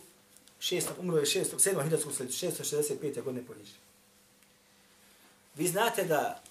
[0.60, 0.82] 6.
[1.00, 3.22] umro je šestom, sedmom hiljadskog sljedeću, 665.
[3.22, 3.80] godine po Hidžri.
[5.56, 6.42] Vi znate da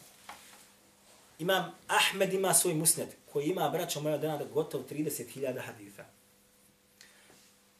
[1.39, 6.05] Imam Ahmed ima svoj musned, koji ima, braćo moja, dana da gotov 30.000 haditha.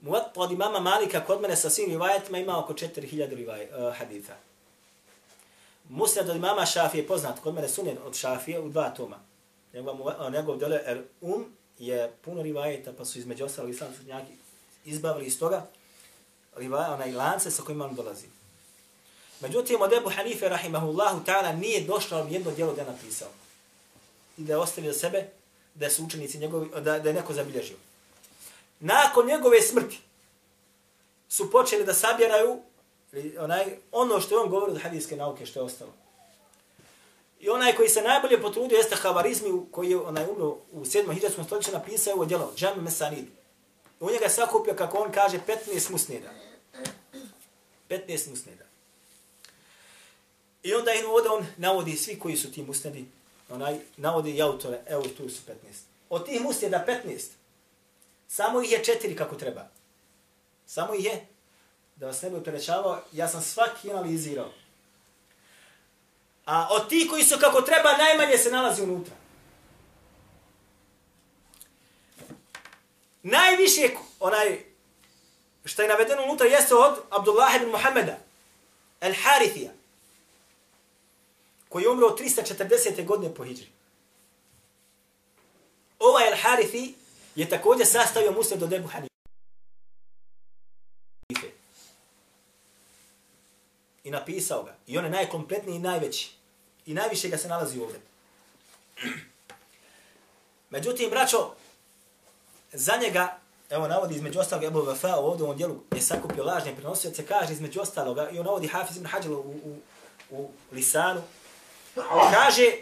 [0.01, 4.35] Muat od imama Malika kod mene sa svim rivajetima ima oko 4000 rivaj, uh, haditha.
[5.89, 9.21] Musned od imama Šafije je poznat, kod mene sunen od Šafije u dva toma.
[9.75, 9.97] Njegov,
[10.33, 11.45] njegov dole er um
[11.79, 14.33] je puno rivajeta, pa su između ostalog islamski učenjaki
[14.85, 15.67] izbavili iz toga
[16.57, 18.27] rivaj, onaj lance sa kojima on dolazi.
[19.41, 23.29] Međutim, od Ebu Hanife, rahimahullahu ta'ala, nije došlo jedno djelo da je napisao.
[24.39, 25.27] I da je ostavio sebe,
[25.75, 27.77] da su učenici njegovi, da, da je neko zabilježio.
[28.81, 29.99] Nakon njegove smrti
[31.29, 32.59] su počeli da sabjeraju
[33.39, 35.93] onaj, ono što je on govorio od hadijske nauke što je ostalo.
[37.45, 41.15] I onaj koji se najbolje potrudio jeste Havarizmi koji je onaj umro u 7.
[41.15, 43.25] hiđarskom stoljeću napisao ovo djelo, Džami Mesanid.
[44.01, 46.31] U njega sakupio, kako on kaže, 15 musneda.
[47.89, 48.65] 15 musneda.
[50.63, 53.05] I onda in ovdje on navodi svi koji su ti musnedi,
[53.49, 55.53] onaj, navodi i autore, evo tu su 15.
[56.11, 57.25] Od tih musneda 15,
[58.29, 59.69] samo ih je četiri kako treba.
[60.67, 61.27] Samo ih je,
[61.97, 64.51] da vas ne bi opterećavao, ja sam svaki analizirao.
[66.45, 69.15] A od tih koji su kako treba, najmanje se nalazi unutra.
[73.23, 74.65] Najviše onaj
[75.65, 78.19] što je navedeno unutra jeste od Abdullah ibn Muhammeda,
[79.01, 79.71] al-Harithija,
[81.69, 83.05] koji je umro 340.
[83.05, 83.67] godine po Hidri.
[85.99, 86.93] Ovaj al-Harithi
[87.35, 89.15] je također sastavio muslim do Debu Hanife.
[94.04, 94.75] I napisao ga.
[94.87, 96.31] I on je najkompletniji i najveći.
[96.87, 98.01] I najviše ga se nalazi ovdje.
[100.71, 101.55] Međutim, braćo,
[102.73, 103.39] za njega,
[103.71, 107.53] evo navodi između ostalog Ebu Vafa ovdje u ovom dijelu je sakupio lažne prenosioce, kaže
[107.53, 109.81] između ostaloga, i on navodi Hafiz ibn Hađalo u, u,
[110.31, 111.23] u Lisanu,
[112.33, 112.73] kaže,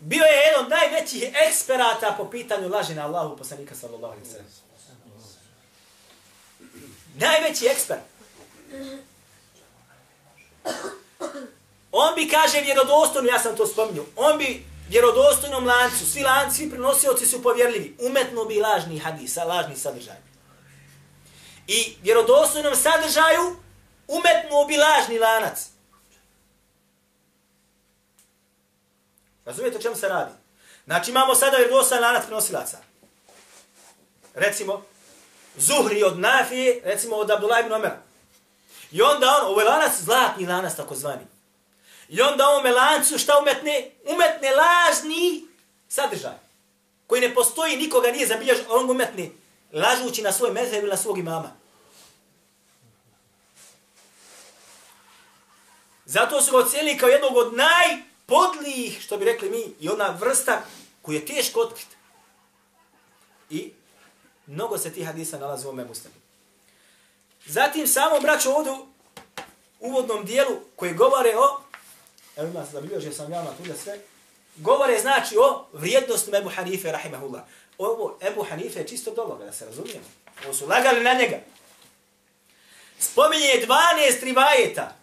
[0.00, 4.46] bio je jedan od najvećih eksperata po pitanju laži na Allahu poslanika sallallahu alaihi sallam.
[7.14, 8.00] Najveći ekspert.
[11.98, 16.70] On bi, kaže, vjerodostojno, ja sam to spominio, on bi vjerodostojnom lancu, svi lanci, svi
[16.70, 20.16] prenosioci su povjerljivi, umetno bi lažni hadis, lažni sadržaj.
[21.66, 23.56] I vjerodostojnom sadržaju
[24.08, 25.68] umetno bi lažni lanac.
[29.44, 30.32] Razumijete o čemu se radi?
[30.84, 32.78] Znači imamo sada vjerodostojan lanac prenosilaca.
[34.34, 34.82] Recimo,
[35.56, 38.02] Zuhri od Nafije, recimo od Abdullah ibn Omera.
[38.92, 41.35] I onda on, ovo je lanac, zlatni lanac takozvani.
[42.08, 43.90] I onda ovome lancu šta umetne?
[44.04, 45.44] Umetne lažni
[45.88, 46.38] sadržaj.
[47.06, 49.30] Koji ne postoji, nikoga nije zabilježen, on umetne
[49.72, 51.52] lažući na svoj mezheb ili na svog imama.
[56.04, 60.62] Zato su ga ocijeli kao jednog od najpodlijih, što bi rekli mi, i ona vrsta
[61.02, 61.96] koju je teško otkriti.
[63.50, 63.72] I
[64.46, 66.14] mnogo se tih hadisa nalazi u ovome muslimi.
[67.46, 68.86] Zatim samo braćo ovdje u
[69.80, 71.60] uvodnom dijelu koji govore o
[72.36, 73.98] evo ima zabilježio sam javno tu sve,
[74.56, 77.42] govore znači o vrijednosti Ebu Hanife, rahimahullah.
[77.78, 80.04] Ovo Ebu Hanife je čisto dologa, da se razumijemo.
[80.44, 81.38] Ovo su lagali na njega.
[82.98, 84.96] Spominje 12 rivajeta,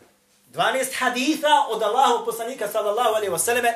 [0.54, 3.74] 12 haditha od Allahu poslanika sallallahu alaihi wasallam,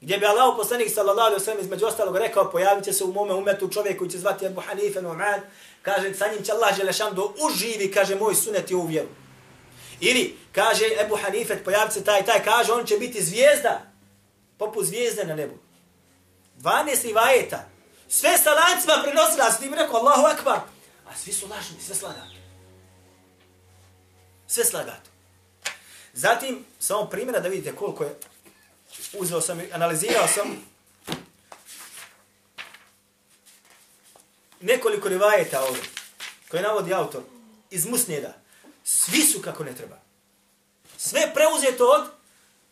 [0.00, 3.34] gdje bi Allahu poslanik sallallahu alaihi wasallam između ostalog rekao, pojavit će se u mome
[3.34, 5.40] umetu čovjek koji će zvati Ebu Hanife, Nu'man,
[5.82, 9.08] kaže, sa njim će Allah želešan do uživi, kaže, moj sunet je u vjeru.
[10.04, 13.92] Ili, kaže Ebu Hanifet, pojavit se taj, taj, kaže, on će biti zvijezda,
[14.58, 15.54] poput zvijezde na nebu.
[16.58, 17.68] 12 rivajeta.
[18.08, 20.60] Sve sa lancima prenosila, s tim rekao, Allahu akbar.
[21.08, 22.34] A svi su lažni, sve slagato.
[24.46, 25.10] Sve slagato.
[26.12, 28.18] Zatim, samo primjera da vidite koliko je,
[29.12, 30.66] uzeo sam i analizirao sam
[34.60, 35.82] nekoliko rivajeta ovdje,
[36.50, 37.22] koje navodi autor,
[37.70, 38.41] iz Musnjeda.
[38.84, 39.98] Svi su kako ne treba.
[40.96, 42.10] Sve preuzeto od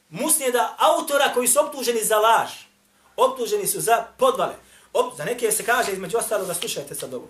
[0.09, 2.51] musnjeda autora koji su optuženi za laž.
[3.17, 4.55] Optuženi su za podvale.
[4.93, 7.29] Op, za neke se kaže između ostalo, da slušajte sad ovo.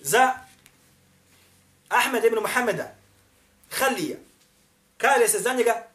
[0.00, 0.34] Za
[1.88, 2.94] Ahmed ibn Muhammeda,
[3.70, 4.16] Halija,
[4.98, 5.88] kaže se za njega,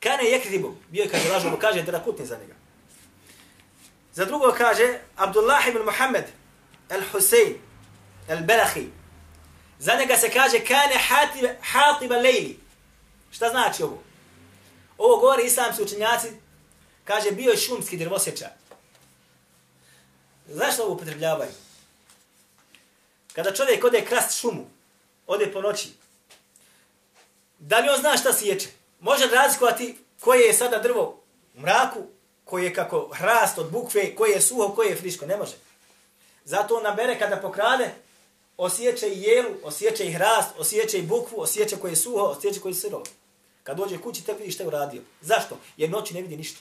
[0.00, 2.54] kane jekribu, bio je kaže lažno, kaže da kutni za njega.
[4.14, 6.24] Za drugo kaže Abdullah ibn Muhammed,
[6.88, 7.54] al-Husein,
[8.28, 8.88] al-Belahi.
[9.78, 10.94] Za njega se kaže kane
[11.60, 12.58] hatiba lejli.
[13.30, 14.02] Šta znači ovo?
[14.98, 16.28] Ovo govori islamski učenjaci,
[17.04, 18.50] kaže bio je šumski drvosječar.
[20.48, 21.50] Zašto ovo upotrebljavaju?
[23.32, 24.66] Kada čovjek ode krast šumu,
[25.26, 25.88] ode po noći,
[27.58, 28.68] da li on zna šta sjeće?
[29.00, 31.22] Može razlikovati koje je sada drvo
[31.56, 32.06] u mraku,
[32.44, 35.26] koje je kako hrast od bukve, koje je suho, koje je friško.
[35.26, 35.54] Ne može.
[36.44, 37.90] Zato on nabere kada pokrade,
[38.56, 42.70] osjeća i jelu, osjeća i hrast, osjeća i bukvu, osjeća koje je suho, osjeća koje
[42.70, 43.04] je sirovo.
[43.62, 45.02] Kad dođe kući, tek vidi šta je uradio.
[45.20, 45.58] Zašto?
[45.76, 46.60] Jer noći ne vidi ništa.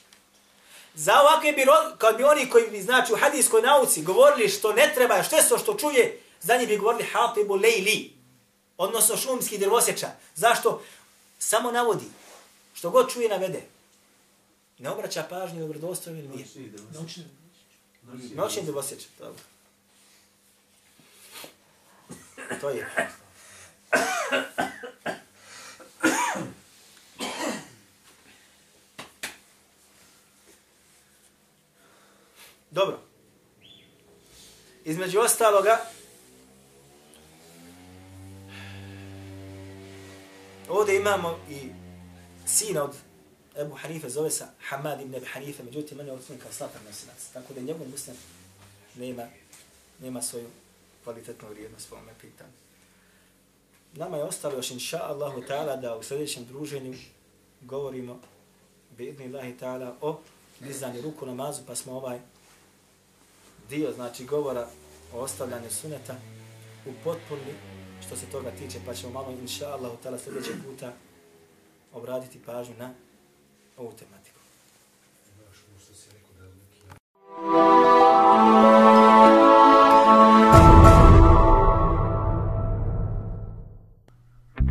[0.96, 1.66] Za ovakve bi,
[1.98, 5.50] kad bi oni koji bi, znači, u hadijskoj nauci govorili što ne treba, što je
[5.50, 8.14] to što čuje, za njih bi govorili hatibu lejli,
[8.78, 10.08] odnosno šumski drvosječa.
[10.36, 10.82] Zašto?
[11.40, 12.06] Samo navodi.
[12.74, 13.62] Što god čuje, navede.
[14.78, 16.46] Ne obraća pažnju na vrdostojno ili nije.
[18.36, 19.08] Noćni drvosječa.
[19.20, 19.42] Dobro.
[22.66, 22.88] To je.
[32.72, 33.00] Dobro.
[34.86, 35.78] Između ostaloga,
[40.70, 41.70] ovdje imamo i
[42.46, 42.96] sina od
[43.58, 47.28] Ebu Hanife, zove se Hamad ibn Ebu Hanife, međutim, on je odsunijen kao slatar nosinac,
[47.34, 48.16] tako da njegov muslim
[48.96, 49.28] nema,
[50.00, 50.50] nema svoju
[51.06, 52.54] kvalitetno vrijednost po ovome pitanju.
[53.94, 56.94] Nama je ostalo još inša Allahu ta'ala da u sljedećem druženju
[57.62, 58.20] govorimo
[58.98, 60.20] bi Allahi ta'ala o
[60.60, 62.20] dizanju ruku namazu, pa smo ovaj
[63.70, 64.68] dio, znači govora
[65.14, 66.16] o ostavljanju suneta
[66.86, 67.54] u potpuni
[68.06, 70.94] što se toga tiče, pa ćemo malo inša Allahu ta'ala sljedećeg puta
[71.94, 72.94] obraditi pažnju na
[73.78, 74.36] ovu tematiku.
[77.38, 77.75] Thank you.